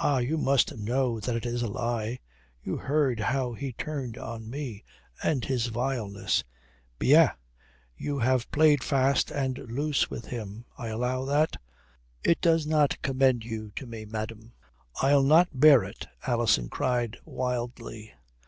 [0.00, 2.18] Ah, you must know that it is a lie.
[2.64, 4.82] You heard how he turned on me,
[5.22, 6.42] and his vileness."
[6.98, 7.30] "Bien,
[7.96, 10.64] you have played fast and loose with him.
[10.76, 11.58] I allow that.
[12.24, 14.52] It does not commend you to me, madame."
[15.00, 18.12] "I'll not bear it," Alison cried wildly.